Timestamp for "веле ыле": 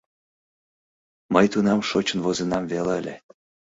2.71-3.15